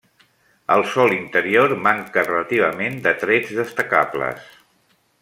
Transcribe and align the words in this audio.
El 0.75 0.85
sòl 0.93 1.13
interior 1.17 1.75
manca 1.89 2.25
relativament 2.31 2.99
de 3.07 3.13
trets 3.25 3.55
destacables. 3.63 4.53